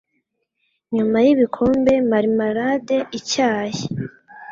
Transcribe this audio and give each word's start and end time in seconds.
Nyuma 0.95 1.17
y'ibikombe, 1.25 1.93
marmalade, 2.11 2.97
icyayi, 3.17 3.81